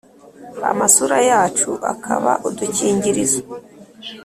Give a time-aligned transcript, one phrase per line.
[0.71, 3.41] Amasura yacu akaba udukingirizo